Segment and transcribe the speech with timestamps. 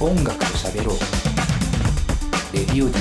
[0.00, 0.96] 音楽と喋ろう
[2.54, 2.94] レディオ D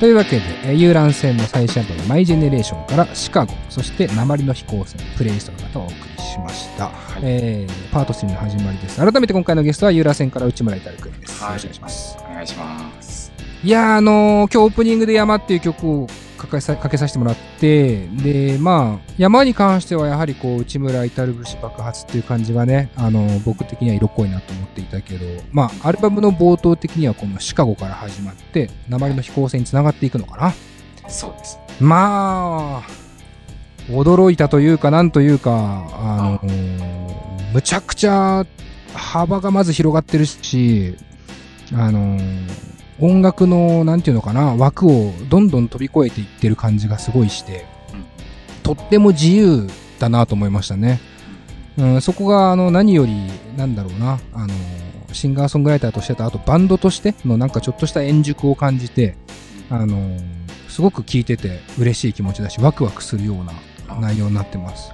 [0.00, 6.90] というわけで、えー遊覧船の最新アルバムマイジェネレーションからシカゴ、そして鉛の飛行船、プレイリストの方をお送りしました。
[7.22, 8.96] えーパート3の始まりです。
[8.98, 11.40] 改めて今回のゲストは遊覧船から内村いたるくんです。
[11.40, 12.18] よはいろしくお願いします。
[12.30, 13.32] お願いします。
[13.62, 16.06] いやー、あのー今日オープニングで山っていう曲を
[16.46, 30.54] かけさかけさせてもらって、で、まあ、山に関してはやはりこう、内村至る節爆発っていう感じがね、あのー僕的には色濃いなと思っていたけど、まあ、アルバムの冒頭的にはこのシカゴから始まって、鉛の飛行船につながっていくのかな。
[31.08, 31.58] そうです。
[31.80, 32.90] まあ、
[33.90, 35.50] 驚いたというか、なんというか、
[35.92, 37.04] あのー
[37.52, 38.44] むちゃくちゃ
[38.94, 40.96] 幅がまず広がってるし、
[41.72, 47.66] あのー音楽の、なんていうのかな、枠をどんどん飛び越えていってる感じがすごいして、
[48.62, 51.00] とっても自由だなと思いましたね。
[51.76, 53.14] うん、そこが、あの、何より、
[53.56, 54.54] なんだろうな、あの
[55.12, 59.16] シンガーソングライターとしてと、あとバンドとしてのなんかちょっとした円熟を感じて、
[59.70, 60.18] あの
[60.68, 63.52] すごく聴いてて嬉しい気持ちだし、ワクワクするような
[64.00, 64.93] 内容になってます。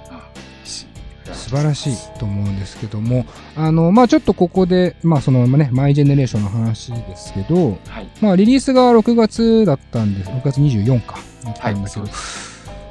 [1.33, 8.07] 素晴らしいと思うんですけども、あの、まあちょっとここで、まあそのね、マイジェネレーションの話ですけど、はい。
[8.21, 10.29] まあリリースが6月だったんです。
[10.29, 11.19] 6月24か。
[11.43, 12.11] だったんだけど、そうで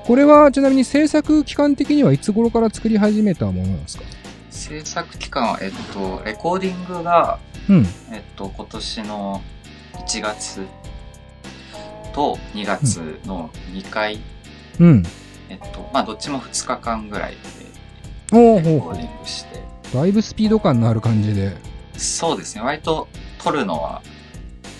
[0.06, 4.04] これはちなみに制作期間的にはいつ頃から作り始めたものなんですか？
[4.50, 7.86] 制作期間は、えっと、レコーディングが、うん。
[8.10, 9.42] えっと、今年の
[10.06, 10.66] 1月
[12.12, 14.18] と2月の2回、
[14.80, 15.02] うん。
[15.48, 17.36] えっと、まあ、どっちも2日間ぐらい
[18.32, 19.96] おーでレコーほうほディングして、う。
[19.96, 21.56] だいぶスピード感のある感じで。
[21.96, 23.08] そうですね、割と
[23.42, 24.02] 撮るのは、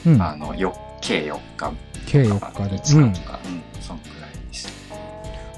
[0.07, 0.23] うん。
[0.23, 1.73] あの、よ計4日
[2.07, 2.77] 計とか、4日で。
[2.79, 3.21] 5うん日。
[3.21, 4.69] とか、うん、そのくらいです。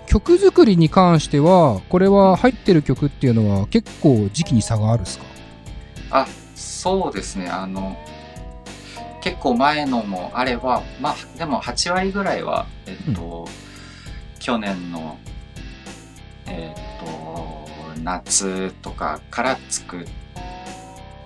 [0.06, 5.24] 曲作りに関しては、これは入ってる曲っていうのは結構時期に差があるんですか？
[6.10, 7.48] あ、そうですね。
[7.48, 7.96] あの、
[9.22, 13.46] 結構前のもあれば、まあ、でも8割ぐらいは、えっと、
[14.40, 15.16] 去年の、
[16.46, 17.61] えっと、
[18.02, 20.06] 夏とかから作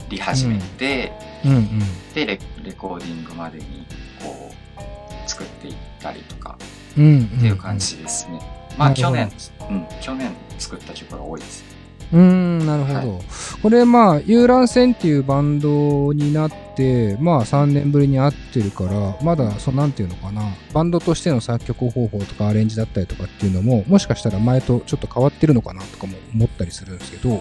[0.08, 1.12] り始めて、
[1.44, 1.80] うんうん。
[2.14, 3.86] でレ、レコーディングまでに、
[4.22, 6.56] こう、作っていったりとか
[6.96, 7.24] うん、うん。
[7.24, 8.40] っていう感じですね。
[8.78, 9.30] まあ、去年、
[9.70, 11.75] うん、去年作った曲が多いです。
[12.12, 13.22] うーん、なるほど。
[13.62, 27.40] これ、まあ、遊覧船っていうバンドになって、まあ、3年ぶりに会ってるから、まだ、その、なんていうのかな、バンドとしての作曲方法とかアレンジだったりとかっていうのも、もしかしたら前とちょっと変わってるのかなとかも思ったりするんですけど、うん。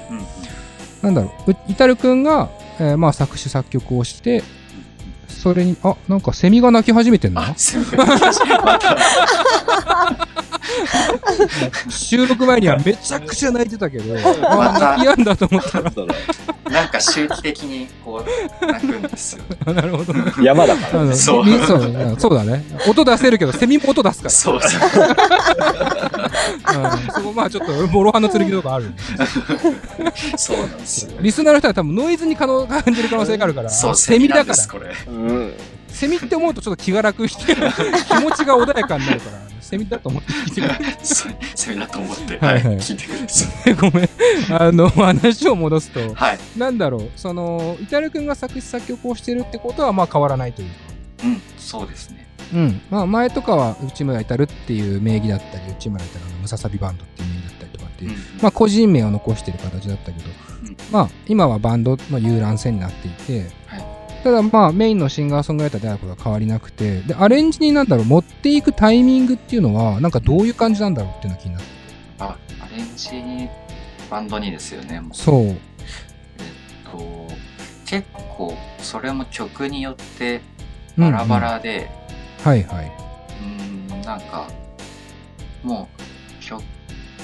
[1.03, 2.49] なんだろう、イタルくんが、
[2.79, 4.43] えーまあ、作詞作曲をして、
[5.27, 8.49] それに、あ、なんかセミが鳴き始めてんなあ、すみません。
[8.65, 8.97] また、
[11.89, 14.21] 収録前にはめちゃくちゃ泣いてたけど、ま
[14.77, 15.91] たあ、泣きやんだと思ったら、
[16.69, 18.23] なんか周期的にこ
[18.61, 19.43] う泣くんですよ。
[19.73, 20.13] なるほど。
[20.41, 21.01] 山だから。
[21.01, 22.65] あのそうみそうだねそうだね。
[22.87, 24.29] 音出せるけど、セミも音出すから。
[24.31, 24.81] そうそう。
[26.73, 28.93] うんそこまあちょっと、モロハの剣とかある。
[30.37, 31.11] そうなんですよ。
[31.21, 34.55] リスナーの人は多分ノイズに可能感じる可能性があるから、そう、セミだから。
[35.95, 43.73] セミって思うとちょっと気が楽して、気持ちが穏やかになるから、セミだと思って聞いてくれ そうセミだと思って、ははいい、はい聞いてください。
[43.73, 44.09] ごめん。
[44.51, 46.39] あの、話を戻すと、はい。
[46.55, 50.75] なんだろう、その、イタル君が作詞作曲をしてるってことはまあ変わらないというか。
[51.23, 52.27] うん、そうですね。
[52.53, 52.81] うん。
[52.91, 60.29] まあ前とかは内村至るっていう名義だったり、内村至るのムササビバンドっていう名義だったりとかっていううん、まあ、個人名を残してる形だったけど、
[60.63, 63.51] うんまあ、今はバンドの遊覧船になっていて、はい
[64.25, 71.67] ただまあ、メインのシンガーソングライターであることは変わりなくて、で、アレンジになんだろう、持っていくタイミングっていうのは、なんかどういう感じなんだろうっていうのが気になって。
[72.17, 73.47] あ、アレンジに、
[74.09, 74.99] バンドにですよね。
[74.99, 75.43] もうそう。
[75.43, 75.55] えっ
[76.91, 77.27] と、
[77.85, 80.41] 結構、それも曲によって
[80.97, 82.49] バラバラで、うんうん。
[82.49, 82.85] はいはい。
[82.87, 84.47] うーん、なんか、
[85.61, 85.87] も
[86.39, 86.63] う、曲、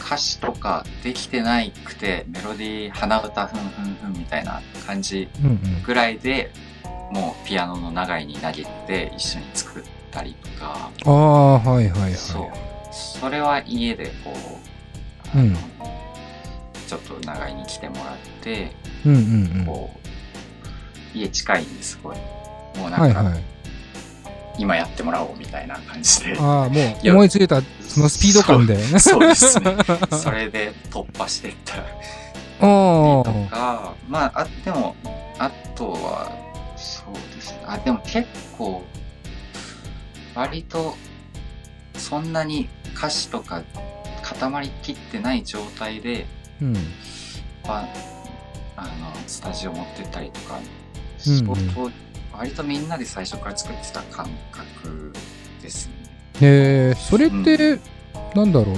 [0.05, 5.59] 歌詞とかできてないくて、メロディー、鼻歌、ふんふんふんみたいな感じうんうん。
[5.83, 6.51] ぐらいで、
[7.11, 12.13] もうピアノの長いに投げて一緒に作ったりとか、ああ、はいはいはい。
[12.13, 12.47] そう。
[12.91, 14.33] それは家でこ
[15.35, 15.55] う、うん
[16.87, 18.71] ちょっと長いに来てもらって、
[19.05, 19.65] うんうんうん。
[19.65, 19.91] こ
[21.13, 22.17] う、家近いんですごい。
[22.77, 23.43] もうなんか、はいはい。
[24.57, 26.37] 今やってもらおうみたいな感じで。
[26.37, 28.77] ああ、もいうや思いついた、そのスピード感で。
[28.99, 29.77] そうですね。
[30.11, 31.85] それで突破していったりあ
[32.59, 32.67] あ。
[33.23, 34.93] とか、まあ、あ、でも、
[35.39, 36.40] あとは、
[37.51, 37.65] ですね。
[37.67, 38.27] あ、でも結
[38.57, 38.83] 構、
[40.35, 40.95] 割と、
[41.95, 43.63] そんなに歌詞とか
[44.23, 46.25] 固まりきってない状態で、
[46.61, 46.73] うん。
[47.63, 47.87] バ
[48.75, 48.89] あの
[49.27, 50.81] スタジオ持ってったりとか、うんうん
[51.21, 51.91] 相当
[52.33, 55.13] 割とみんなで最初から作ってた感覚
[55.61, 55.93] ですね。
[56.41, 57.79] へえそれって、
[58.33, 58.75] なんだろう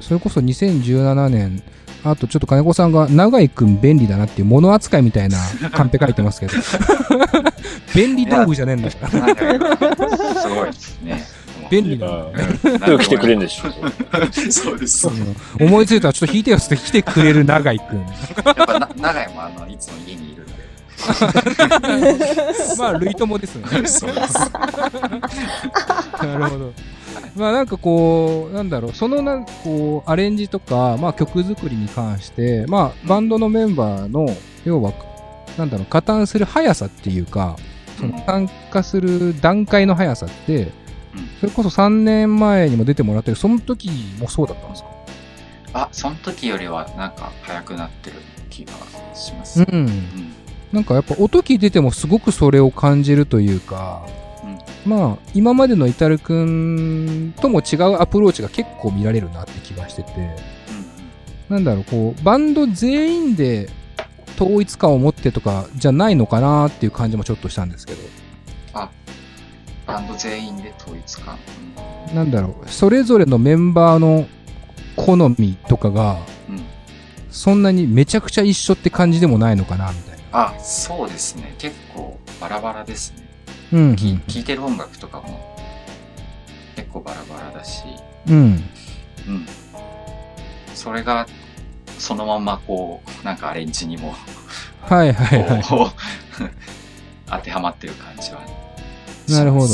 [0.00, 1.62] それこそ2017年
[2.04, 5.38] あとちょっと金子さんが永井くん便利だなっていう物扱いみたいな
[5.72, 6.52] カンペ書いてますけど
[7.94, 11.24] 便利道具じゃねえんだからすごいですね。
[11.70, 13.70] 便利だあうんー今日来てくれるんでしょ。
[14.52, 15.08] そうです。
[15.08, 15.36] うん
[15.66, 18.04] 思いついたらちょっと弾いてよって来てくれる永井くんや
[18.52, 20.52] っぱな長井もあのいつも家にいるんで。
[22.78, 24.34] まあ類友ですよねそうです。
[26.22, 26.72] なるほど。
[27.40, 34.26] まあなんかこう、なんだろう、そのなんこう、アレンジとか、まあ曲作りに関して、まあバンドのメンバーの、
[34.64, 34.92] 要は、
[35.58, 37.56] なんだろう、加担する速さっていうか、
[37.98, 40.70] その参加する段階の速さって、うん
[41.40, 43.88] それこそ3年前にも出てもらったけど、その時
[44.18, 44.88] もそうだったんですか？
[45.74, 48.16] あ、その時よりはなんか早くなってる
[48.50, 48.72] 気が
[49.14, 49.60] します。
[49.62, 49.74] うん。
[49.76, 49.88] うん
[50.72, 54.23] なんかやっぱ音聞いててもすごくそれを感じるというか、うん
[54.84, 60.34] まあ今までのイタルくんとも違うアプローチが結構見られるなって気がしてて、うん
[61.48, 63.68] なんだろう、こう、バンド全員で
[64.36, 68.00] 統一感を持ってとかじゃないのかなっていう感じもちょっとしたんですけど、
[69.86, 71.38] バンド全員で統一感。
[72.14, 74.26] なんだろう、それぞれのメンバーの
[74.96, 76.64] 好みとかが、うんうん
[77.30, 80.54] そんなにめちゃくちゃ一緒って感じでもないのかなみたいな。
[80.54, 81.56] あ、そうですね。
[81.58, 83.23] 結構バラバラですね。
[83.74, 85.56] うん、うんき聴いてる音楽とかも
[86.76, 87.82] 結構バラバラだし、
[88.28, 88.34] うん。
[88.36, 89.46] うん。
[90.74, 91.26] それが
[91.98, 94.14] そのまんまこう、なんかアレンジにも
[94.82, 95.64] はいはいはい。
[97.26, 98.40] 当てはまってる感じは。
[99.28, 99.70] なるほどうん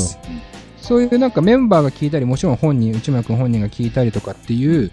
[0.81, 4.91] そういうなんかメンバーが聞いたり、もちろん本人、内村君本人が聞いたりとかっていう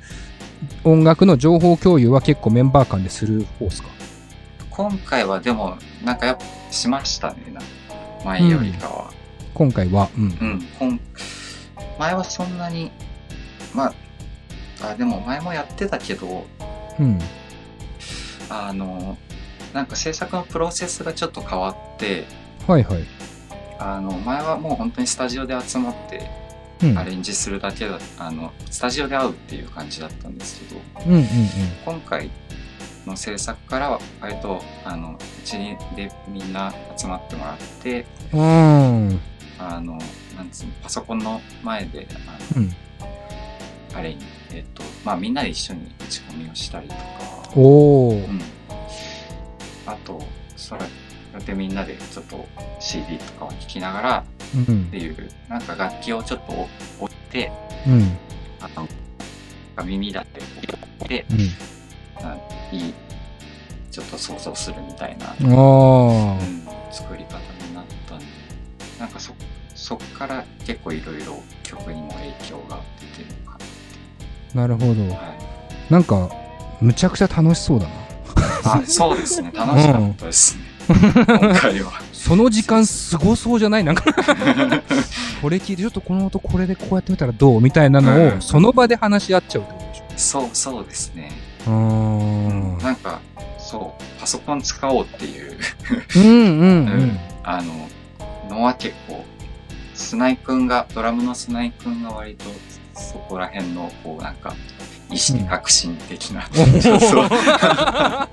[0.84, 3.90] 音楽の情報共有は結構メンバー間でする方ですか？
[4.70, 7.38] 今回はでも、なんかやっぱしましたね。
[7.54, 7.70] なんか
[8.24, 9.12] 前よりかは。
[9.54, 10.10] 今回は。
[10.18, 10.68] うん。
[10.82, 11.00] うん、
[12.00, 12.92] 前はそんなに、
[13.74, 13.88] ま
[14.82, 16.46] あ、あ、でも前もやってたけど、
[17.00, 17.20] うん。
[18.50, 19.18] あの、
[19.74, 22.26] なんか制作のプロセスがちょっと変わって、
[22.68, 23.04] はいはい。
[23.80, 26.30] あの、前はもう本当にスタジオで集まって
[26.84, 26.98] うん。
[26.98, 31.28] アレンジするだけだ、あの、スタジオで会うっていう感じだったんですけど、うんうんうん。
[31.86, 32.30] 今回
[33.08, 35.58] の制作からは割と、あの、うち
[35.96, 39.20] でみんな集まってもらって、うん。
[39.58, 39.98] あの、
[40.36, 42.76] なんつうの、パソコンの前で、あのうん。
[43.96, 44.20] あれに、
[44.52, 47.02] えっと、まあみんなで一緒に打ち込みをしたりとか、
[47.56, 48.28] おー。
[48.28, 48.42] うん。
[49.86, 50.22] あと、
[50.56, 50.82] それ
[51.46, 52.46] でみんなでちょっと
[52.80, 54.26] CD とかを聴きながら
[54.56, 56.68] うんっていう、なんか楽器をちょっと
[57.00, 57.52] 置いて、
[57.88, 58.18] うん。
[58.60, 58.70] あ
[59.78, 61.77] の、耳だって置いて、うん。
[62.72, 62.94] いい、
[63.92, 65.28] ちょっと想像するみたいな、
[66.92, 67.38] 作り方
[67.68, 68.26] になったんで、
[69.00, 69.34] なんかそ、
[69.76, 73.58] そっから結構いろいろ曲にも影響が出てるのか
[74.54, 74.94] なるほど。
[74.94, 75.16] な。
[75.16, 75.24] は
[75.90, 75.94] い。
[75.94, 76.30] なんか、
[76.82, 77.92] むちゃくちゃ楽しそうだな。
[78.66, 79.52] あ、そうですね。
[79.54, 80.64] 楽しかったですね。
[80.90, 82.02] 今回は。
[82.12, 83.84] その時間すごそうじゃない？
[83.84, 84.04] なんか、
[85.42, 87.62] これ聞いて、ちょっとこの音これでこうやってみたらどう？
[87.62, 90.04] みたいなのを、うんその場で話し合っちゃうってことでしょ？
[90.18, 91.32] そう、そうですね。
[91.68, 92.78] うーん。
[92.80, 93.20] なんか、
[93.58, 95.58] そう、パソコン使おうっていう、
[96.16, 97.20] うんうんうん。
[97.44, 97.90] あの、
[98.50, 99.24] のは結構、
[99.94, 102.46] スナイ君が、ドラムのスナイ君が割と、
[103.00, 104.56] そこら辺の、こう、なんか、
[105.12, 108.28] 意識革新的な、うん そうそうは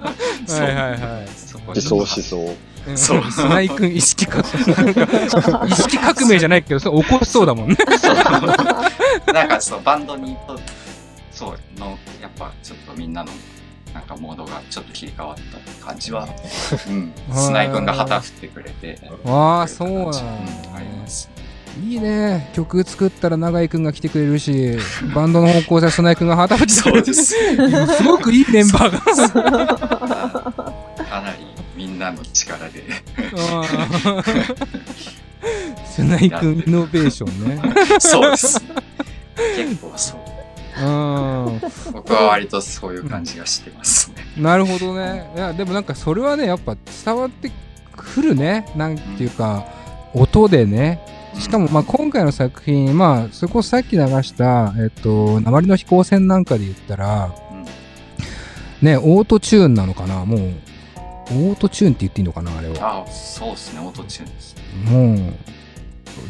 [0.50, 1.28] いはいはい。
[1.36, 2.56] そこ思想思想。
[2.96, 7.76] そうスナイ君意識革意識革命じゃないけど、起こしそうだもんね。
[7.98, 8.14] そう
[9.32, 10.60] なんかそう、バンドにと、
[11.34, 13.32] そう、の、やっぱちょっとみんなの、
[13.92, 16.28] なんかモードがちょっと切り替わった感じは、
[16.88, 20.22] うん、スナイ君が旗振ってくれて、ああ、そうなんだう
[20.72, 21.28] んあります。
[21.82, 22.50] いいね。
[22.54, 24.78] 曲作ったら永井くんが来てくれるし、
[25.12, 27.04] バンドの方向性はスナイ君が旗振ってくれる。
[27.12, 27.96] そうです。
[27.96, 29.34] すごくいいメンバーが。
[31.04, 31.38] かなり
[31.76, 32.84] みんなの力で、
[35.84, 37.60] スナイ君イノベーションね。
[37.98, 38.62] そうです。
[39.56, 40.23] 結構そう。
[40.78, 41.60] うん。
[41.92, 44.26] 僕は割とそういう感じがしてますね。
[44.36, 45.30] なるほどね。
[45.34, 47.50] いや、でもなんかそれはね、やっぱ伝わって
[47.96, 48.66] くるね。
[48.76, 49.66] なんていうか、
[50.14, 51.00] 音でね。
[51.38, 57.64] しかも、まあ、今回の作品、まあ、それこそさっき流した、えっと、鉛の飛行船なんかで言ったら、うん
[58.86, 63.04] ね、オートチューンなのかなもう、オートチューンって言っていいのかなあれは。
[63.04, 64.56] あそうですね、オートチューンです。
[64.84, 65.34] も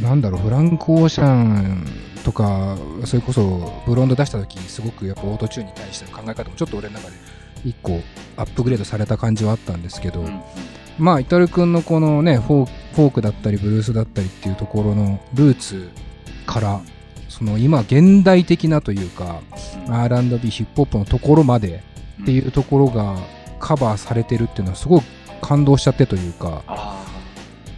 [0.01, 1.87] う、なんだろう、フランク・オーシャン
[2.25, 7.17] とか、それこそ、ブロンド出した時、すごくやっぱオートチューンに対しての考え方もちょっと俺の中で
[7.65, 8.01] 一個
[8.37, 10.43] アップグレードされた感じはあったんですけど、うんうん。
[10.99, 15.91] まあ、イタル君のこのねフォー、クだったりブルースだったりっていうところのルーツ
[16.47, 16.81] から、
[17.29, 19.41] その今現代的なというか、
[19.87, 19.95] うん。
[19.95, 21.83] R&B ヒップホップのところまで
[22.23, 23.17] っていうところが
[23.61, 25.03] カバーされてるっていうのはすごい
[25.43, 27.05] 感動しちゃってというか、あ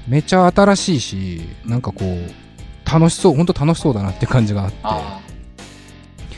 [0.07, 2.46] めちゃ新しいし、なんかこう、
[2.91, 4.79] 楽しそう、本当楽しそうだなって感じがあって。
[4.83, 5.21] あ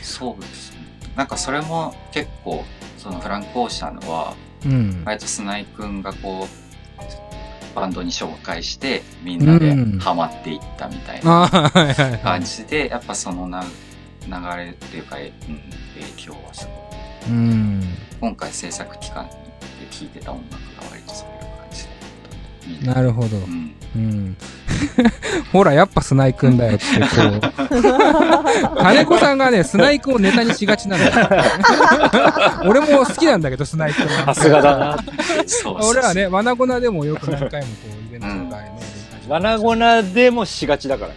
[0.01, 0.79] そうですね
[1.15, 2.63] なんかそれも結構
[2.97, 4.33] そのフランク・オーシャンは
[4.65, 5.03] うん。
[5.05, 11.69] 割とスナイ君がこうバンドに紹介してみんなでうんハマっていったみたいな
[12.23, 12.41] 感。
[12.43, 13.63] じでやっぱそのな
[14.27, 15.61] 流れっていうか、えうん、
[16.01, 16.71] 影響はすご
[17.27, 17.83] いうん。
[18.19, 19.35] 今回制作期間で
[19.91, 21.38] 聴いてた音楽が割とそういう感じだ
[22.85, 23.37] ななるほど。
[23.37, 24.37] うんうん。
[25.51, 27.07] ほら、やっぱスナイ君だよって、こ
[28.75, 28.77] う。
[28.77, 31.43] 金子さんがね、スナイ君をネタにしがちなんだよ。
[32.69, 34.33] 俺も好きなんだけど、スナイ君は。
[34.33, 34.97] さすがだな。
[35.81, 38.79] 俺はね、ワナゴナでもよく何回もこう、イベントとかね、
[39.27, 41.15] わなごなでもしがちだからね。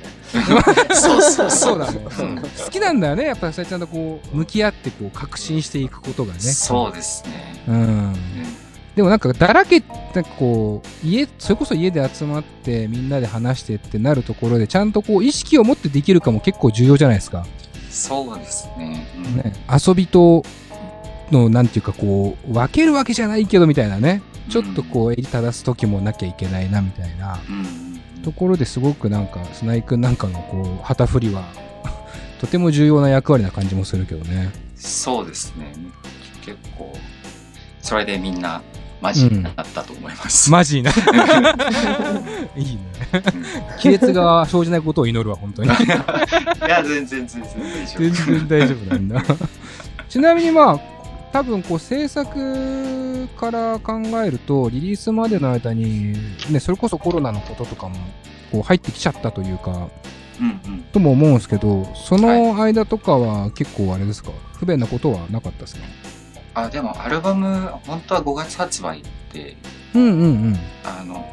[0.94, 2.00] そうそうそうだね。
[2.20, 6.40] うん好きなんだよね、やっぱりそうやってちゃんとこう、向き合ってこう、革新していくことがね。
[6.40, 7.74] そうですね、うん。
[7.74, 8.16] うん
[8.94, 17.46] でもなんかだらけなんかこう家それこそ家で集まってみんなで話してってなるところでちゃんとこう意識を持ってできるかも結構重要じゃないですか。
[17.90, 19.06] そうですね。
[19.16, 20.44] うんね、遊びと
[21.30, 27.38] のなんていうかこう分けるわけじゃないけどみたいなねちょっとこう襟正す時もなきゃいけないなみたいな
[28.22, 31.44] ところですごくなんか砂井くんなんかのこう旗振りは
[32.40, 34.50] とても重要な役割な感じもするけどね。
[34.76, 35.72] そうですね。
[36.44, 36.92] 結構、
[37.80, 38.62] それでみんな
[39.02, 40.50] マジになったと思います。
[40.50, 40.90] マジな。
[42.56, 42.80] いいね。
[43.82, 45.68] 亀裂が生じないことを祈るわ本当に。
[45.68, 45.72] い
[46.68, 47.98] や、全然全然大丈夫。
[47.98, 49.22] 全然大丈夫なんだ。
[50.08, 50.80] ちなみにまあ、
[51.32, 56.12] 多分こう制作から考えると、リリースまでの間に、
[56.50, 57.96] ね、それこそコロナのこととかも
[58.52, 59.88] こう入ってきちゃったというか、
[60.40, 60.80] うんうん。
[60.92, 65.82] とも思うんですけど、その間とかは結構あれですか、不便なことはなかったですか？
[66.54, 69.56] あ、でもアルバム、本当は5月発売で、
[69.94, 70.56] うんうんうん。
[70.84, 71.26] あの、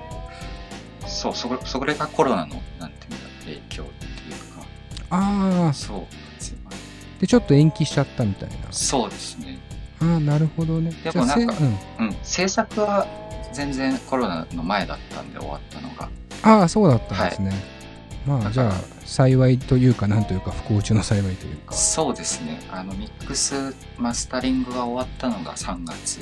[1.08, 4.66] そう、それそれがコロナの、なんていうんだ、影響っていうか、
[5.10, 8.56] ああ、そう、で、ちょっと延期しちゃったみたいな。
[8.72, 9.60] そうですね。
[10.02, 10.92] ああ、なるほどね。
[11.04, 11.54] でもなんか
[12.00, 13.06] うん、うん、制作は
[13.52, 16.10] 全然コロナの前だったんで終わったのが。
[16.44, 17.79] ああ、そうだったんですね。
[18.26, 18.74] まあ、じゃあ、
[19.06, 21.74] 幸いというか、なんというか、不幸中の幸いというか。
[21.74, 22.62] そうですね。
[22.70, 26.20] あの、ミックス、マスタリングが終わったのが3月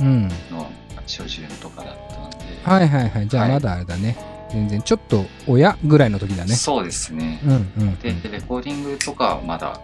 [0.00, 0.28] うん。
[0.50, 0.70] の
[1.06, 2.36] 初旬とかだったので。
[2.62, 3.28] はいはいはい。
[3.28, 4.16] じゃあはいまだあれだね。
[4.50, 6.54] 全然ちょっと親ぐらいの時だね。
[6.54, 7.40] そうですね。
[7.44, 7.98] うんうん、うん。
[7.98, 9.80] で、レコーディングとかはまだ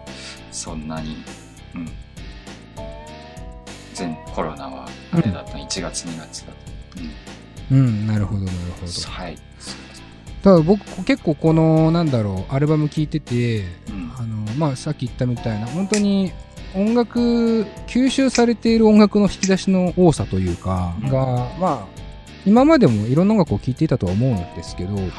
[0.51, 1.23] そんなに、
[1.75, 1.91] うん。
[3.93, 6.55] 全コロナはあれだった、1月2月だっ
[6.95, 7.71] た。
[7.71, 7.77] うん。
[7.77, 8.91] うん、なるほどなるほど。
[9.09, 9.37] はい。
[10.45, 14.11] だから僕結構このなんだろうアルバム聴いててうん。
[14.17, 16.31] あのまあさっき言ったみたいな本当に
[16.75, 21.25] 音楽吸収されている音楽の引き出しの多さというかうんが
[21.59, 21.87] まあ
[22.45, 25.09] 今までもいろんな音楽を聴いていたとは思うんですけどはい。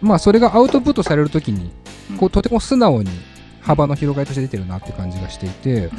[0.00, 1.70] まあそれがアウトプットされる時に
[2.10, 3.10] うんこうとても素直に
[3.60, 5.98] 幅の広がりとして出てるなって感じがしていてだか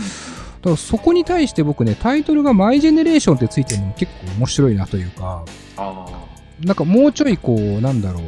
[0.71, 5.43] らそこに対して僕ねタイトルが「マイ・ジェネレーション」ってついてるのも結構面白いなというか
[5.77, 6.07] あ
[6.61, 8.23] なんかもうちょいこうなんだろう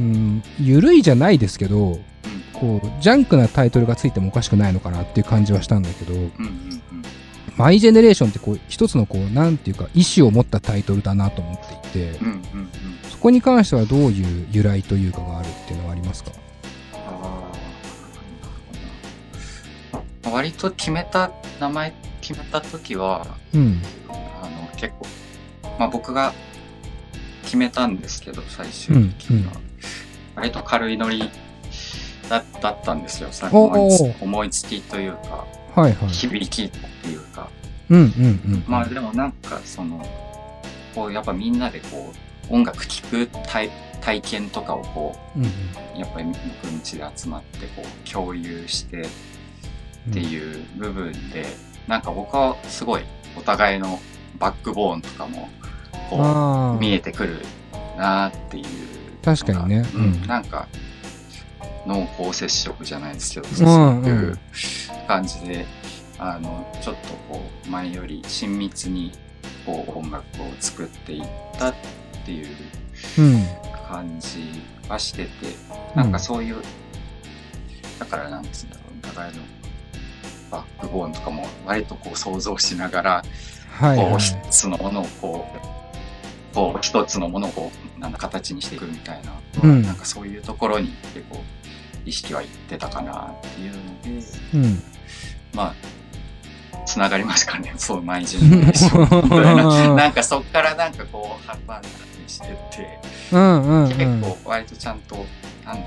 [0.00, 2.00] うん緩いじゃないですけど
[2.54, 2.58] あ。
[2.58, 6.14] こうジャンクなタイトルがついてもおかしくないのかなっていう感じはしたんだけど。
[7.54, 12.18] マイ・ジェネレーションってこう一つのこうなんていうか意思を持ったタイトルだなと思っていて。
[13.10, 16.32] そこに関してはどういう由来というかがあるっていうのはありますか？
[20.24, 25.06] 割と決めた、名前決めた時は、うんあの、結構、
[25.78, 26.32] まあ僕が
[27.52, 29.52] 決めたんですけど、最終的には。
[30.36, 31.28] 割と軽いノリ
[32.26, 33.28] だだったんですよ。
[33.30, 33.66] さお
[34.22, 37.50] 思いつきというか、はいはい響きっていうか。
[37.90, 40.02] うんうんうんまあでもなんかその、
[40.94, 42.14] こうやっぱみんなでこ
[42.50, 43.68] う、音楽聴く体
[44.00, 45.50] 体験とかをこうんうん
[45.94, 49.04] う、やっぱり僕ん家で集まってこう、共有してっ
[50.10, 51.44] ていう部分で、
[51.86, 53.02] なんか僕はすごい
[53.36, 54.00] お互いの
[54.38, 55.50] バックボーンとかも、
[56.16, 57.42] こう、見えてくる
[57.96, 58.64] なっていう。
[59.24, 60.26] 確かにねううんん。
[60.26, 60.66] なんか、
[61.86, 63.68] 濃厚接触じゃないですけど、んそう
[64.08, 64.38] いう
[65.06, 65.66] 感じで、
[66.18, 69.12] あの、ちょっとこう、前より親密に、
[69.66, 71.26] こう、音楽を作っていっ
[71.58, 71.74] たっ
[72.24, 72.46] ていう
[73.18, 73.44] うん
[73.88, 75.30] 感じはしてて、
[75.94, 76.56] なんかそういう、
[77.98, 79.42] だからなんつうんだろう、お互いの、
[80.50, 83.24] バックボーンとかも割とこう想像しながら、
[83.70, 84.18] はい、はいこう。
[84.18, 85.81] 一つのものをこう、
[86.54, 89.32] こう一つのものをこう、なんだ形にしていくみたいな、
[89.62, 91.42] うんなんかそういうところに結構
[92.04, 94.82] 意識はいってたかなっていうので、うん。
[95.54, 95.74] まあ、
[96.86, 99.94] つながりますかね、 そう、マイジェネレーションみたいな。
[99.94, 102.98] なんかそっからなんかこう、ハンバーガーにしてって、
[103.32, 103.88] うんうんうん。
[103.88, 105.26] 結構割とちゃんと、
[105.64, 105.86] なんだろ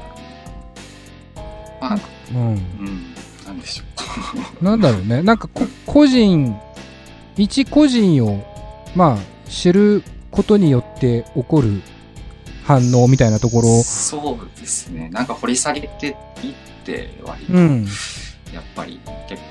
[1.36, 1.90] うな。
[1.90, 2.00] まあ、
[2.34, 2.38] うん。
[2.40, 3.14] うん、
[3.46, 3.84] なんでしょ
[4.62, 4.64] う。
[4.64, 5.22] なんだろうね。
[5.22, 6.58] なんかこ、個人、
[7.36, 8.46] 一個人を、
[8.96, 10.04] まあ、知る
[10.36, 11.82] ことによって起こる
[12.64, 13.84] 反応みたいなところ。
[13.84, 15.10] そうですね。
[15.10, 16.16] なんか掘り下げていっ
[16.84, 17.86] て、割と、うん。
[18.54, 19.42] やっぱり結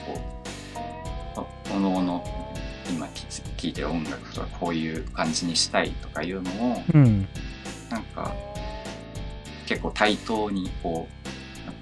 [1.35, 2.25] 構、おのおの、
[2.91, 3.07] 今
[3.57, 7.27] 聴いてる音楽とかこういう感じにしたいとかいうのを、うん。
[7.89, 8.35] なんか、
[9.67, 11.25] 結構対等にこう、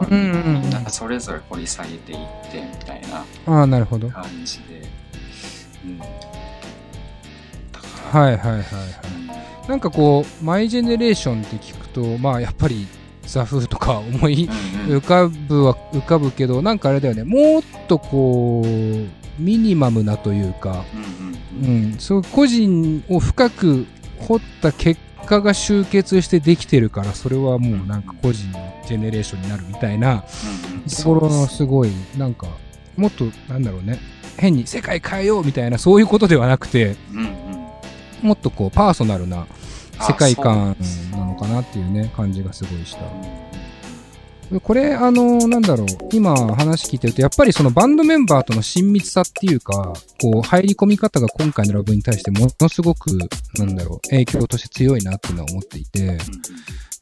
[0.03, 2.19] やっんなそれぞれ掘り下げていっ
[2.51, 4.09] てみたいなああ、なるほど。
[4.11, 4.89] 感じで、
[5.85, 6.01] うん。
[8.13, 8.63] はいはいはいはい。
[9.17, 9.23] うん
[9.69, 12.87] なんかこう、マイジェネレーションって聞くと、まあやっぱり
[13.23, 14.49] ザフーとか思い
[14.87, 18.69] 浮かぶは浮かぶけど、なんかあれだよね、もっとこう、
[19.41, 20.85] ミニマムなというか、
[21.63, 23.87] うんそう個人を深く
[24.19, 30.25] 掘った結果が集結してできてるから、それはもうなんか個人のジェネレーションになるみたいな
[30.99, 32.49] ところのすごい、なんか、
[32.97, 34.01] もっとなんだろうね、
[34.37, 37.52] 変に世界変えようみたいなそういうことではなくて、うんうん
[38.23, 39.47] もっとこうパーソナルな
[39.99, 40.77] あ世界観
[41.13, 43.03] なのかなっていうね、感じがすごいした。
[44.61, 53.17] これ、あの、なんだろう、今話聞いてると、やっぱりそのバンドメンバーとの親密さっていうか、こう、入り込み方が今回のラブに対してものすごく、
[53.59, 56.19] なんだろう、影響として強いなっていうのは思っていて、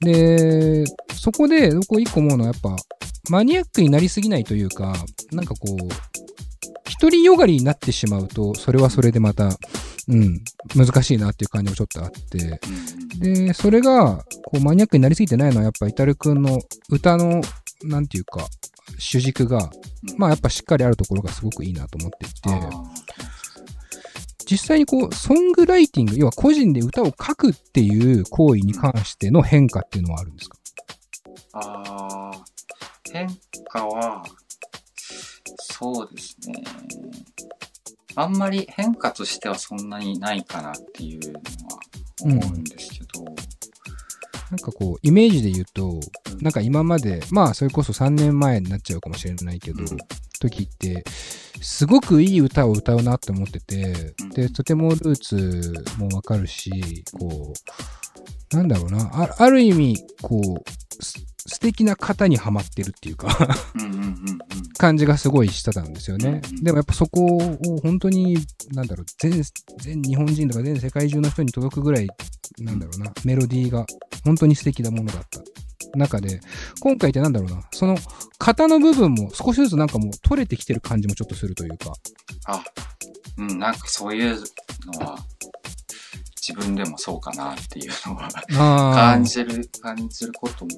[0.01, 0.85] で、
[1.15, 2.77] そこで、僕一個思うのはやっぱ、
[3.29, 4.95] マニアックになりすぎないというか、
[5.33, 5.89] なんかこう、
[7.01, 9.57] 独りよがりになってしまうと、それはそれでまた、
[10.09, 10.43] うん、
[10.77, 12.61] 難しいなっていう感じもちょっとあって、
[13.19, 17.41] で、それが、こう、マニアックになりすぎてないのは、やっぱ、イタルくんの歌の、
[17.85, 18.47] なんていうか、
[18.99, 19.71] 主軸が、
[20.17, 22.71] まあ、やっぱしっかりあるところがすごくいいなと思っていて、あ
[24.51, 30.59] 実際にこう、ソングライティング、要は個人で歌を書くっていう行為に関しての変化っていうのはあるんですか？
[31.53, 33.13] あー。
[33.13, 33.29] 変
[33.69, 34.23] 化は、
[35.59, 36.63] そうですね。
[38.17, 41.43] あんまり変化としてはそんなにないかなっていうのは
[42.23, 43.25] 思うんですけど、
[44.51, 46.01] なんかこう、イメージで言うと、
[46.41, 49.99] なんか今まで、まあ、それこそ3年前になっちゃうかもしれないけど、うん。
[50.41, 51.05] 時って、
[51.61, 58.10] すごくいい歌を歌うなって思っててうん、で、とてもルーツもわかるし、こう、
[58.53, 63.29] なんだろうな、あある意味、こう、す素敵な型にはまってるっていうか、
[64.79, 66.43] 感じがすごいしてたんですよね。
[66.49, 66.63] うん。
[66.63, 68.37] でもやっぱそこを本当に、
[68.73, 69.43] なんだろう、全、
[69.79, 72.09] 全日本人とか全世界中の人に届くぐらい、
[72.59, 73.87] なんだろうな、メロディーが
[74.25, 75.41] 本当に素敵なものだった。
[75.97, 76.41] 中で、
[76.81, 77.97] 今回ってなんだろうな、その
[78.39, 81.93] 型の部分も少しずつなんかもう取れてきてる感じもちょっとするというか。
[82.47, 82.63] あ、
[83.39, 84.37] うん、なんかそういう
[84.99, 85.19] のは、
[86.41, 90.71] 自分でもそうかなっていうのはあ感じる、感じることも、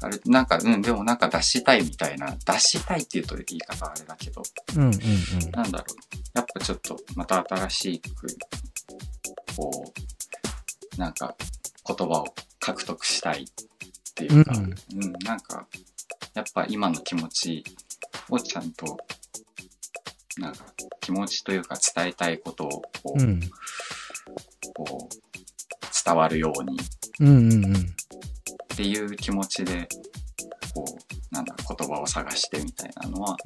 [0.00, 4.42] あれ、なんか、うん、でもなんか出したいみたいな、出したいっていうと言い方はあれだけど、
[4.76, 4.96] うんうんう
[5.48, 5.50] ん。
[5.50, 8.28] なんだろう、やっぱちょっとまた新しく、
[9.56, 9.92] こ
[10.96, 11.34] う、なんか
[11.86, 13.46] 言葉を獲得したいっ
[14.14, 14.60] ていうか、うう
[14.98, 15.66] んん、なんか、
[16.34, 17.64] やっぱ今の気持ち
[18.28, 18.98] をちゃんと、
[20.38, 20.64] なんか
[21.00, 22.68] 気持ちというか伝えたいことを
[23.02, 23.40] こう、うん。
[24.74, 25.26] こう
[26.04, 26.78] 伝わるように
[27.20, 27.74] うんうんうん。
[27.74, 27.76] っ
[28.76, 29.88] ていう気持ちで、
[30.74, 33.36] こう、なんだ、言葉を探してみたいなのは、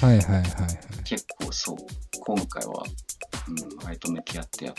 [0.00, 1.04] はいはいはいはい。
[1.04, 1.76] 結構そう、
[2.20, 2.82] 今回は、
[3.48, 4.74] うん、割と向き合ってや、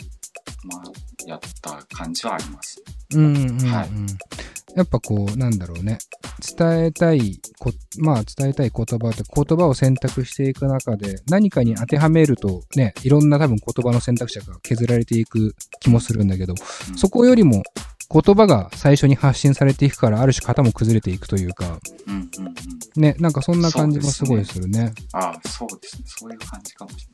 [0.64, 0.82] まあ、
[1.26, 2.82] やった感じはあります。
[3.14, 3.90] うんうんうん、うんはい
[4.74, 5.98] やっぱこう、なんだろうね。
[6.58, 16.54] 伝えたいこ、まあ伝えたい言葉って言葉を選択していく中で何かに当てはめるとね、いろんな多分言葉の選択肢が削られていく気もするんだけど、
[16.90, 17.62] うんそこよりも
[18.10, 22.54] 言葉が最初に発信されていくからある種型も崩れていくというか、うんうんうん。
[23.00, 24.92] ね、なんかそんな感じもすごいするね。
[25.12, 26.02] ああ、そうですね。
[26.06, 27.06] そういう感じかもし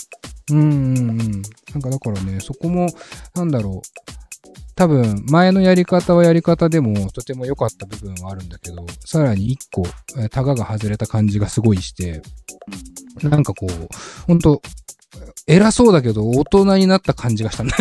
[0.51, 1.43] うんうんうん。
[1.73, 2.89] なんかだからね、そこも、
[3.35, 4.22] なんだろう。
[4.75, 9.83] 多分、前のやり方はやり方でもとても良かった部分はあるんだけど、さらに一個、
[10.19, 12.23] えータガが外れた感じがすごいして、
[13.23, 13.89] れなんかこう、
[14.27, 14.63] ほんと、
[15.47, 17.73] 偉そうだけど、大人になった感じがしたね。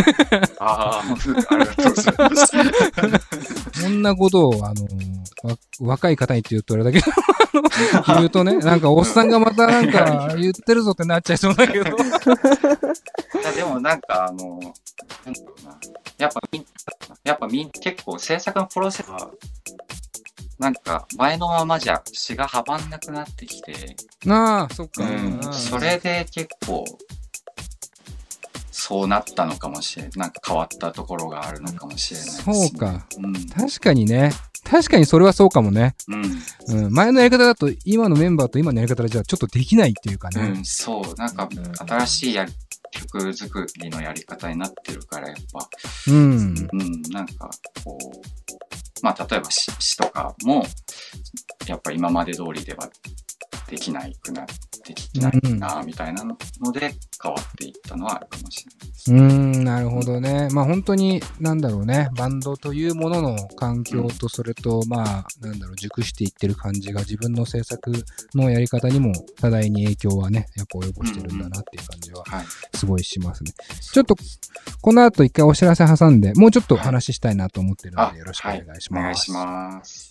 [0.59, 1.03] ああ、
[1.49, 3.81] ありがとうございます。
[3.81, 4.85] そんなことを、あの、
[5.43, 7.05] わ若い方にって言うとあれだけど、
[8.15, 11.85] 言うとね、なんかおっさんがまたなんか言ってるぞってなっちゃいそうだけど。
[11.85, 11.89] い
[13.43, 14.59] やでもなんかあの、
[15.25, 15.79] なんだろうな。
[16.21, 16.65] やっぱみん、
[17.23, 19.31] やっぱみん、結構制作のプロセスは、
[20.59, 25.03] なんか前のままじゃ詩が阻んなくなってきて、なあ、そっか。
[25.03, 26.85] うんうんそれで結構、
[28.71, 30.11] そうなったのかもしれない。
[30.17, 32.31] なんか変わったところがあるのかもしれないね。
[32.69, 33.07] そうか。
[33.17, 33.33] うん。
[33.47, 34.31] 確かにね。
[34.63, 35.95] 確かにそれはそうかもね。
[36.67, 36.83] うん。
[36.85, 36.93] うん。
[36.93, 40.53] 前のやり方だと、今のメンバーと今のやり方じゃちょっとできないっていうかね。
[40.57, 41.15] うん、そう。
[41.15, 41.49] なんか、
[41.87, 42.53] 新しいやり
[42.91, 45.69] 曲作りのやり方になってるから、やっぱ、
[46.07, 46.15] うん。
[46.17, 47.49] うん、なんか、
[47.83, 50.63] こう、まあ、例えば詩詩とかも、
[51.67, 52.89] やっぱ今まで通りでは
[53.71, 54.45] できないくな、
[54.85, 56.35] できないな、みたいなの
[56.73, 59.13] で変わっていったのはあるかもしれないです。
[59.13, 59.21] うー
[59.61, 60.49] ん、なるほどね。
[60.51, 62.09] まあ本当に、なんだろうね。
[62.17, 67.93] バンドというものの環境と、それと、まあ、なんだろう、熟していってる感じが自分の制作
[68.35, 72.45] のやり方にも多大に影響はね、やっぱ及ぼしてるんだなっていう感じははい。
[72.75, 73.53] すごいしますね。
[73.79, 74.17] ちょっと、
[74.81, 78.99] この後一回お知らせ挟んで、もうちょっと話したいなと思ってるので、よろしくお願いします。
[78.99, 80.10] お願いします。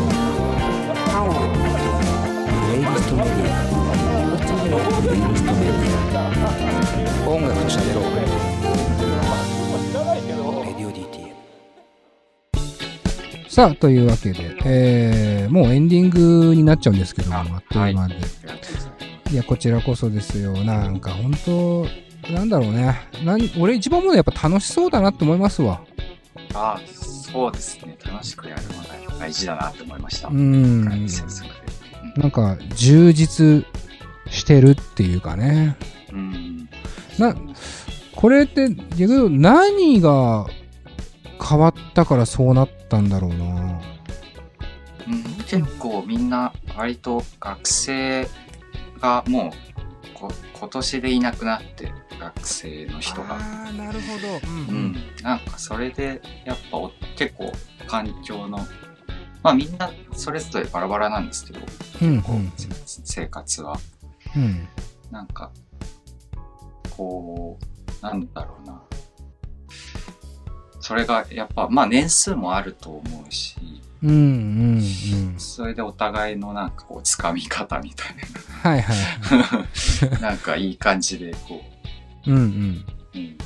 [5.01, 5.09] 音
[7.41, 8.03] 楽と喋ろう？
[10.65, 11.33] Radio DTM。
[13.49, 18.13] さあ、というわけで、えー、もうエンディングになっちゃうんですけども、あっという間で。
[18.13, 18.91] ありがとうござ
[19.31, 20.53] いや、こちらこそですよ。
[20.63, 21.87] なんか、本当
[22.31, 23.01] なんだろうね。
[23.25, 25.81] なん俺一番思うのはやっぱ楽しそうだなって思いますわ。
[26.53, 27.97] ああ、そうですね。
[28.05, 30.27] 楽しくやるのが大事だなって思いました。
[30.27, 31.07] うーん。
[32.17, 33.65] なんか、充実
[34.31, 35.77] してるっていうかね。
[36.11, 36.69] うん。
[37.19, 37.35] な、
[38.15, 40.47] これって、逆に何が
[41.41, 43.81] 変わったからそうなったんだろうな。
[45.07, 48.27] うん、結構みんな割と学生
[48.99, 53.37] がもうこ今年でいなくなって学生の人が。
[53.75, 54.47] なるほど。
[54.47, 57.51] うん、なんかそれでやっぱお結構
[57.87, 58.59] 環境の
[59.43, 61.59] まあみんなそれぞれバラバラなんですけど、
[62.01, 62.09] うん。
[62.09, 62.21] うん。
[62.21, 63.77] こうせ生活は
[64.35, 64.67] うん。
[65.11, 65.51] なんか
[66.89, 67.57] こ
[68.01, 68.81] うなんだろうな
[70.79, 73.55] それがやっぱまあ年数もあると思うし
[74.03, 74.09] うん。
[74.09, 74.15] うん。
[74.75, 75.35] うん。
[75.37, 78.15] それでお互いのなんかこうつかみ方みたい
[78.63, 80.09] はいはい。
[80.11, 81.61] ななんかいい感じでこ
[82.27, 82.85] うんうん。
[83.13, 83.37] う、うん、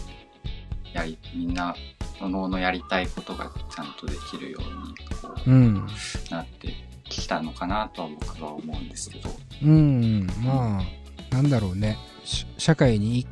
[0.93, 1.76] やりみんな
[2.21, 5.88] おのおのやりたいことがちゃんとできるようにこううん。
[6.30, 6.74] なって
[7.21, 9.30] きたのかなとは僕は思うんですけど。
[9.63, 10.28] うん。
[10.43, 11.97] まあ、なんだろうね。
[12.23, 13.28] し社会に一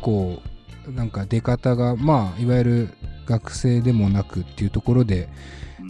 [0.00, 0.40] 個、
[0.88, 2.88] なんか出方が、まあ、いわゆる
[3.26, 5.28] 学生でもなくっていうところで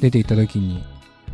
[0.01, 0.85] 出ていった時に、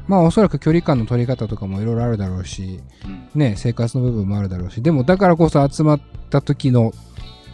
[0.06, 6.92] まあおそらく距離感の取り方とかもいろいろあるだろうし、うんね、生活の部分もあるだろうし、でもだからこそ集まった時の、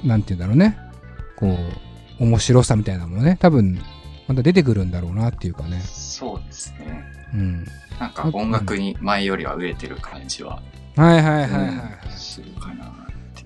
[0.04, 0.78] なんて言うんだろうね、
[1.36, 1.56] こ
[2.20, 3.80] う、面白さみたいなのもね、多分、
[4.28, 5.80] また出てくるんだろうなっていうかね。
[5.80, 7.04] そうですね。
[7.34, 7.66] うん。
[7.98, 10.60] なんか音楽に前よりは飢えてる感じは
[10.96, 11.68] はいはいはいはい。
[12.06, 12.92] うんするかな。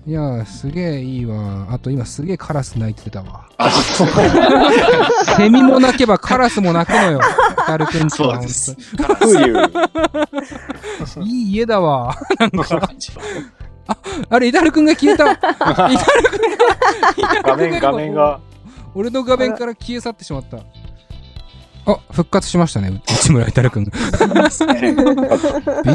[0.05, 1.67] いやー、すげえいいわ。
[1.69, 3.49] あと今すげえカラス鳴いてたわ。
[3.57, 3.69] あ、
[5.35, 7.21] セミも鳴けばカラスも鳴くのよ。
[7.65, 8.77] タルくんちはそうです。
[9.19, 9.53] 冬。
[11.25, 12.15] いい家だわ。
[12.37, 12.49] 感
[12.97, 13.21] じは。
[14.29, 15.29] あれ、イダルくんが消えた。
[15.33, 15.97] イダル
[16.29, 18.39] くんが、画面、画面が。
[18.97, 20.57] 俺の画面から消え去ってしまった。
[21.85, 23.83] あ、復活しましたね、う内村イタルくん。
[23.85, 23.93] びっ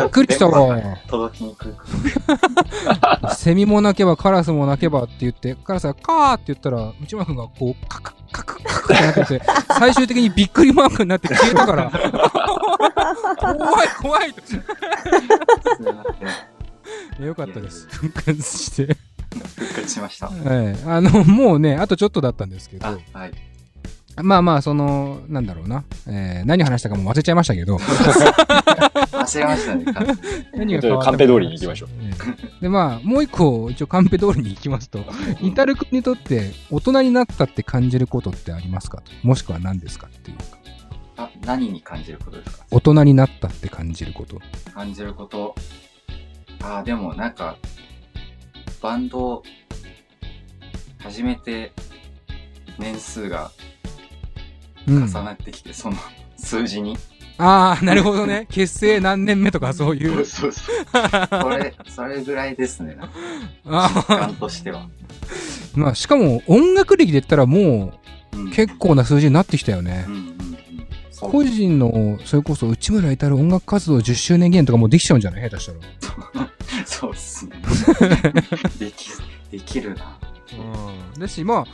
[0.08, 0.78] くりしたわ。
[1.08, 1.72] 届きにくい。
[3.34, 9.42] セミも鳴けばカラスも鳴けばって言って、カラスがカーって言ったら、内村くんがこう、カクカクカクってなってて、
[9.76, 11.90] 最終的にびっくりマークになって消えたから。
[13.58, 14.32] 怖い怖い
[17.18, 17.24] と。
[17.24, 17.88] よかったです。
[17.90, 18.96] 復活して。
[19.92, 20.26] しました。
[20.28, 20.32] は
[20.70, 20.76] い。
[20.86, 23.32] あの、 もうね、あとちょっとだったんですけどあ、、はい。
[24.22, 25.84] まあまあ、その、なんだろうな。
[26.06, 27.76] えー何話したかも忘れちゃいましたけど。
[27.80, 29.84] 忘れましたね。
[30.54, 31.88] 何がカンペ通りに行きましょう。
[32.62, 35.04] で、まあ、もう一個、一応カンペ通りに行きますと、
[35.40, 39.26] イタル君にとって大人になったって感じることってありますかと？
[39.26, 40.44] もしくは何ですかっていうか、
[41.16, 42.64] あ何に感じることですか？
[42.70, 44.40] 大人になったって感じること。
[44.74, 45.54] 感じること。
[46.62, 47.56] ああ、でもなんか、
[48.82, 49.42] バンド
[51.06, 51.72] を始めて
[52.78, 53.50] 年数が
[54.86, 55.96] うん重なってきて、その
[56.36, 56.96] 数字に。
[57.38, 58.46] ああ、なるほどね。
[58.50, 60.24] 結成何年目とかそういう。
[60.26, 60.72] そうそう。
[61.30, 62.96] それ、 それぐらいですね。
[63.64, 64.88] 実感としては。
[65.74, 67.92] ーまあ、しかも音楽歴で言ったらも
[68.32, 70.14] うんう結構な数字になってきたよねうん。
[70.14, 70.36] うんうん。
[71.12, 75.42] そう個人の、それこそ内村至る音楽活動10周年記念とかもうできちゃうんじゃない？
[75.48, 75.72] 下手した
[76.40, 76.48] ら。
[76.84, 77.62] そうっすね。
[78.78, 79.10] でき、
[79.50, 80.18] できるな。
[80.56, 81.20] うん。
[81.20, 81.66] だし、ま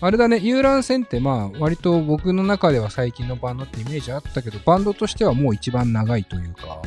[0.00, 6.82] あ、あれだね、遊覧船ってまあ、割と僕の中では最近のバンドってイメージあったけど、バンドとしてはもう一番長いというか、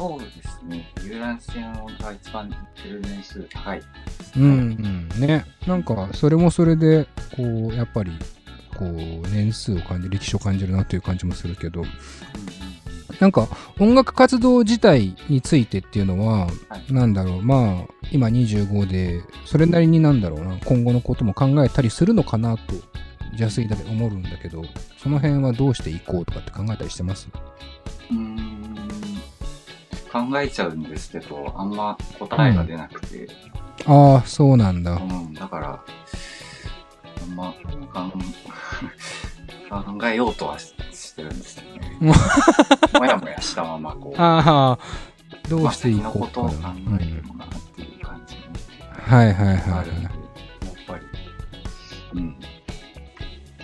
[0.00, 0.90] そうですね。
[1.04, 1.62] 遊覧船
[2.00, 2.48] が一番
[2.82, 3.82] 出る年数高い。
[4.34, 5.44] うん、うん、ね。
[5.66, 8.10] なんか、それもそれで、こう、やっぱり、
[8.78, 8.94] こう、
[9.28, 11.84] 年数を感じる、歴史を感じるなという感じもするけど、
[13.20, 16.92] なんか、音楽活動自体についてっていうのは、はい。
[16.92, 22.74] なんだろう、まあ、今25で、それなりになんだろうな、今後のことも考えたりするのかなと、
[23.38, 24.64] 邪推だけ思うんだけど、
[24.98, 27.28] その辺はどうしていこうとかって考えたりしてます？
[28.10, 28.50] うーん。
[30.10, 33.28] 考えちゃうんですけど、あんま答えが出なくて、
[33.86, 34.92] ああ、そうなんだ。
[34.94, 35.80] うん、だから、
[37.22, 37.54] あんま
[37.92, 38.12] かん
[39.70, 41.96] 考えようとはししてるんですよね。
[42.00, 42.12] も
[42.98, 46.74] もやもやしたまま、こう、ああ、どうまあしてい先のことを考な。
[47.00, 49.86] えてもなっていう感じにうんはいはいあはいやはい。
[49.86, 49.88] っ
[50.86, 51.02] ぱり、
[52.14, 52.36] うん。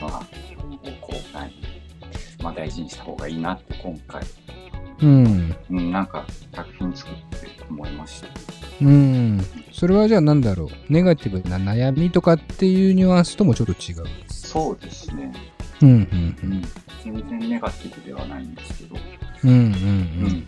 [0.00, 0.10] まあ、
[1.00, 1.50] こう、何
[2.42, 4.22] まあ大事にした方がいいなって今回、
[5.02, 5.56] うん。
[5.70, 8.28] うん、なんか作品作って思いました。
[8.82, 9.40] うん。
[9.72, 10.68] それはじゃあなんだろう。
[10.92, 14.04] ネガティブな悩みとかっていうニュアンスともちょっと違う。
[14.28, 15.32] そうですね。
[15.82, 15.88] うん。
[15.88, 15.94] うん。
[15.94, 16.62] うん。
[17.04, 18.54] 全然ネガティブではないん。
[18.54, 18.96] ですけど、
[19.44, 19.50] うん。
[19.50, 19.56] うん。
[19.56, 19.66] うん。
[19.70, 20.46] うん。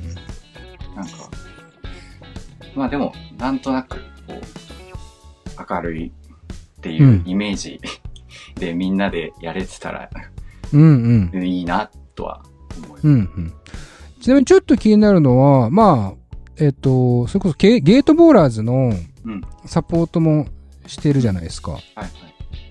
[0.94, 1.06] なん。
[1.06, 1.12] か、
[2.74, 3.58] まあでも、なん。
[3.58, 7.80] となく、こう、明るいっていうイメージ
[8.54, 8.96] でみん。
[8.96, 10.08] なでやれてたら
[10.72, 11.30] うん。
[11.32, 11.46] うん。
[11.46, 12.42] いいなとは
[12.76, 13.06] 思います。
[13.06, 13.14] うん。
[13.14, 13.52] うん。
[14.20, 18.92] ちなみにちょっと気になるのは、まあ、えっと、それこそゲートボーラーズの
[19.64, 20.46] サポートも
[20.86, 21.72] してるじゃないですか。
[21.72, 22.10] はいはい。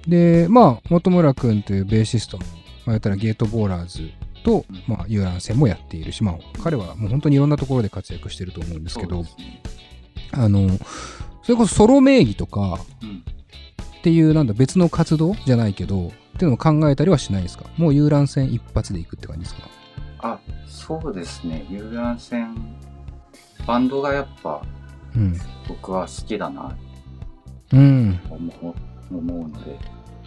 [0.07, 4.09] で、まあ、本村くんというベーシストも、まあ、言ったらゲートボーラーズ
[4.43, 9.29] と、うんまあ、遊覧船もやっているし、まあ、彼はもう本当にいろんなところで活躍してると思うんですけど、ね
[10.31, 10.69] あの、
[11.43, 13.23] それこそソロ名義とかうん。
[13.99, 17.65] っていう、なんだ、別の活動じゃないけど、っていうのも考えたりはしないですか？
[17.77, 19.67] もう遊覧船一発で行くって感じですか？
[20.19, 21.65] あ、そうですね。
[21.69, 22.55] 遊覧船、
[23.65, 24.61] バンドがやっぱ
[25.15, 25.35] うん。
[25.67, 26.77] 僕は好きだな
[27.73, 28.19] うん。
[28.29, 28.75] 思
[29.11, 29.79] うので、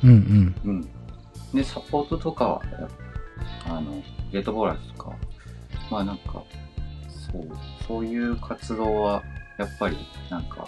[0.02, 0.54] うんうん。
[0.64, 0.88] うん。
[1.54, 2.62] で、サポートとかは、
[3.66, 5.12] あの、ゲートボーラーズとか、
[5.90, 6.42] まあなんか、
[7.32, 7.48] そう、
[7.86, 9.22] そういう活動は、
[9.58, 9.96] やっぱり、
[10.30, 10.66] なんか、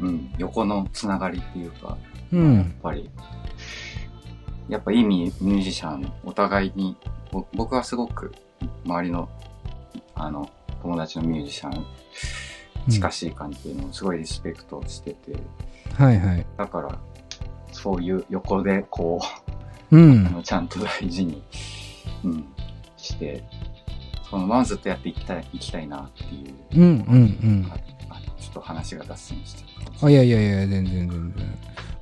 [0.00, 1.96] うん、横のつながりっていうか、
[2.32, 2.74] うやっん。
[2.82, 3.10] ぱり、
[4.68, 6.96] やっぱいいミュージシャン、お互いに、
[7.30, 8.32] ぼ僕はすごく
[8.84, 9.28] 周りの、
[10.14, 10.48] あの、
[10.82, 11.86] 友達のミュージシャン、
[12.88, 15.36] 近しい感じっていうのをすごいリスペクトしてて、
[15.94, 16.46] はいはい。
[16.56, 16.98] だから、
[17.86, 19.20] そういう横でこ
[19.92, 20.24] うう、あん。
[20.24, 21.40] のちゃんと大事に、
[22.24, 22.44] うん、
[22.96, 23.44] して、
[24.28, 26.80] そのままずっとやっていきたい、いきたいなっていう。
[26.80, 27.22] うんうんう
[27.68, 27.70] ん。
[27.70, 27.76] あ
[28.40, 29.62] ちょっと話が脱線して
[30.02, 31.32] あ、いいやいやいや、全然全然。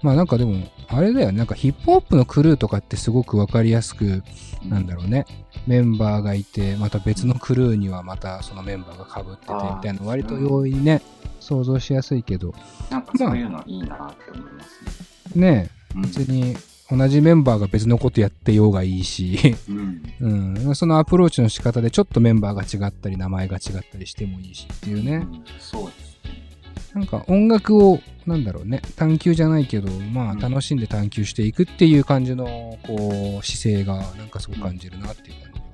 [0.01, 0.55] まあなんかでも、
[0.89, 1.37] あれだよね。
[1.37, 4.23] なんかヒップホップのクルーとかってすごくわかりやすく、
[4.65, 5.27] なんだろうね。
[5.67, 11.03] メンバーがいて、また別のクルーにはまたそのメンバーが被っててみたいな、割と容易にね、
[11.41, 12.55] 想像しやすいけど、
[12.89, 15.14] なんかそういうのいいなって思いますね。
[15.35, 16.57] ねうん別に
[16.91, 20.03] 同じメンバーが別のことやってようがいいし、うん
[20.67, 25.17] うん、そのアプローチの仕方でちょっとメンバーが違ったり、名前が違ったりしてもいいしっていうね。
[25.17, 26.45] うんそうですね。
[26.95, 35.67] なんか音楽を、なんだろうね、探求じゃないけど、まあうん楽しんで探求していくっていう感じの、こう、姿勢が、なんかすごく感じるなっていう感じが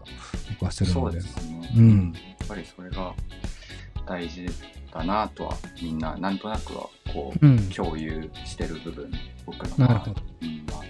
[0.51, 1.21] 僕はするそうので。
[1.21, 1.73] ですね。
[1.77, 3.15] うんやっぱりそれが
[4.07, 4.47] 大事
[4.93, 7.69] だなとは、みんな、なんとなくは、こう、うん。
[7.71, 9.11] 共有してる部分、
[9.47, 10.23] 僕のなるほど。
[10.43, 10.87] うんまあう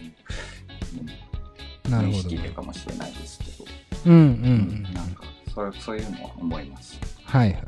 [0.96, 2.38] んなるほど無意識。
[2.38, 3.64] でかもしれないですけど、
[4.06, 4.20] うんうん
[4.86, 4.94] うん。
[4.94, 6.98] なんかそれそういうのは思います。
[7.24, 7.64] はいはい。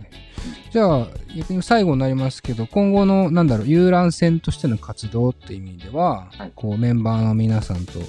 [0.71, 8.01] じゃあ、逆に最後になりますけど、今後の、なんだろう、遊覧船としての活動っていう意味では、はいこう、メンバーの皆さんと、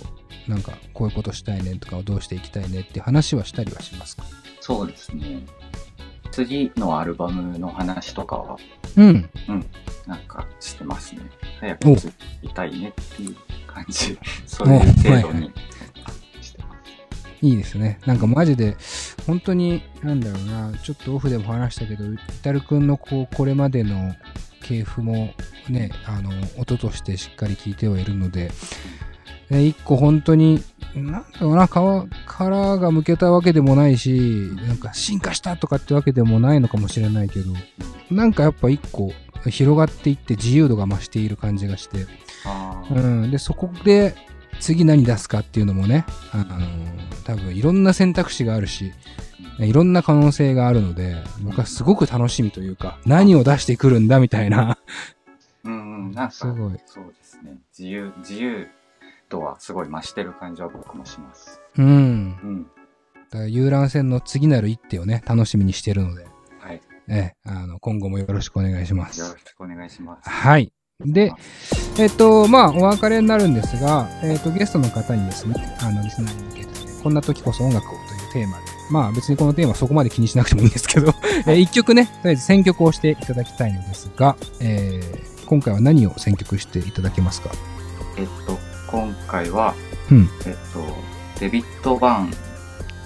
[0.48, 4.24] なんか、こういうことしたいねとか、どうしていきたいねって話はしたりはしますか？
[4.62, 5.46] そうですね。
[6.34, 8.58] 次のアルバムの話とかは、
[8.98, 9.30] うん。
[10.08, 11.22] なんかしてますね。
[11.60, 13.36] 早く作りたいねっていう
[13.68, 14.18] 感じ。
[14.48, 15.52] そういう程度に
[16.42, 17.46] してます。
[17.46, 18.00] いいですね。
[18.08, 18.76] なんかマジで、
[19.28, 24.16] 本当に、なんだろうな、ちょっとオフでも話したけど、イタルくんのこう、これまでの
[24.64, 25.36] 系譜も
[25.70, 28.50] ね、あの、音としてしっかり聞いてはいるので、
[29.52, 30.64] で一個本当に、
[30.96, 31.72] なんだろうな、皮、
[32.26, 37.52] 殻がむけたわけでもないし、なんか進化したとかってわけでもないのかもしれないけど、
[38.12, 39.12] なんかやっぱ一個
[39.50, 42.06] 広がっていって自由度が増している感じがして、
[42.92, 44.16] うん、でそこで
[44.60, 46.46] 次何出すかっていうのもね、あの
[47.26, 48.94] 多分いろんな選択肢があるし
[49.60, 54.78] いろんな可能性があるので僕はすごく楽しみというか何を出してくるんだみたいな。
[55.66, 56.80] うんうん、なんか、すごい。
[56.86, 57.56] そうですね。
[57.78, 58.68] 自由、自由
[59.34, 61.62] 度はすごい増してる感じは僕もします。
[61.78, 62.64] うんうん。
[63.30, 66.26] だから遊覧船の次なる一手をね楽しみにしてるので、
[66.60, 66.82] はい。
[67.10, 70.30] ええあの今後もよろしくお願いしますよろしくお願いします。
[70.30, 70.72] はい
[71.06, 71.34] で、
[72.00, 76.68] えっと、まあ、お別れになるんですが、えっと、ゲストの方にですね、あの、リスナーに向けて、
[77.04, 81.08] こんな時こそ音楽をというテーマで、まあ、別にこのテーマそこまで気にしなくてもいいんですけど、
[81.48, 87.50] えー一曲ね、とりあえず選曲をしていただきたいのですが、えー今回は何を選曲していただけますか？
[88.18, 88.58] えっと、
[88.94, 89.74] 今回は、
[90.12, 92.32] うんえっと、デビッド・バーン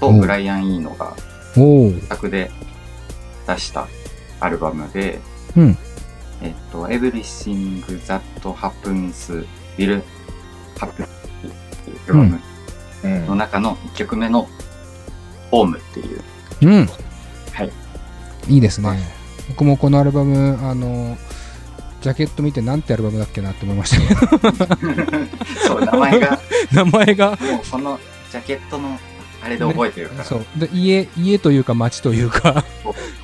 [0.02, 1.15] とブライアン・イーノが
[1.56, 2.52] 自作で
[3.47, 3.88] 出した
[4.41, 5.21] アルバムで、
[5.56, 5.78] うん。
[6.41, 9.47] えっと、Everything That Happens
[9.78, 10.04] Will
[10.76, 11.08] Happen っ
[11.86, 12.39] ていうアルバム
[13.06, 14.50] うんの中の1曲目の
[15.52, 16.21] ホームっていう、
[16.63, 16.86] うん。
[17.54, 17.71] はい。
[18.50, 18.89] いいですね。
[18.89, 19.00] はい
[19.47, 21.17] 僕もこのアルバム、あの、
[22.01, 24.17] ジャケット見てなんてアルバムだっけなって思いました。
[24.17, 25.01] けど、
[25.67, 26.39] そう、名前が、
[26.71, 27.38] 名前が、もう
[27.69, 27.99] この
[28.31, 28.99] ジャケットの
[29.41, 30.45] あれで覚えてるから、そう。
[30.57, 32.63] で、家、家というか街というか、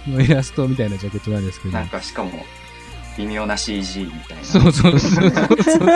[0.08, 1.74] の イラストみたいなジャケットなんですけど。
[1.74, 2.46] なんかしかも、
[3.18, 4.44] 微妙な CG みたいな。
[4.44, 5.32] そうそうそうそう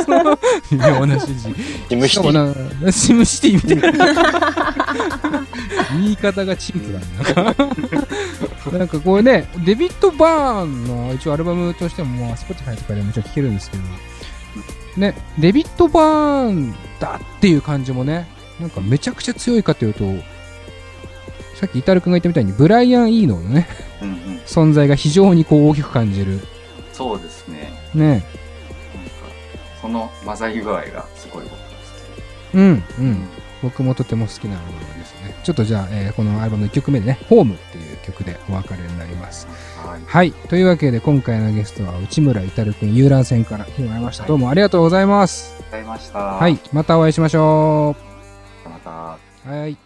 [0.04, 0.40] そう。
[0.72, 1.50] 微妙な指示。
[1.90, 2.84] ジムシティ。
[2.86, 5.48] な、シムシティみたいな。
[5.94, 7.06] 言い方がチンプだね。
[7.16, 13.84] なんかなんかこれね、デビッド・バーンの一応アルバムとしても、まあ、Spotify とかでもちろん聴けるんですけど、
[14.98, 18.28] ね、デビッド・バーンだっていう感じもね、
[18.60, 20.04] なんかめちゃくちゃ強いかというと、
[21.56, 23.68] さっきイタル君が言ったみたいに、ブライアン・イーノのね、
[24.02, 24.18] うんうん。
[24.46, 26.40] 存在が非常にこう大きく感じる。
[26.98, 27.72] そうですね。
[27.94, 28.24] ね。
[29.82, 31.60] その混ざり具合がすごい僕は
[32.56, 33.28] うん、う好ん。
[33.62, 35.36] 僕もとても好きなアルバムですね。
[35.44, 39.48] ちょっとじゃあ、えーこのアルバムの1曲目でね、ホームっていう曲でお別れになります。
[39.48, 39.88] き。
[39.88, 40.02] はい。
[40.06, 40.32] はい。
[40.32, 44.26] というわけで、今回のゲストは内村至くん遊覧船から来てもらいました。
[44.26, 45.56] どうもありがとうございます。
[45.56, 46.20] ありがとうございました。
[46.20, 46.60] はい。
[46.74, 47.96] またお会いしましょ
[48.66, 49.18] また。
[49.52, 49.54] う。
[49.56, 49.78] はい。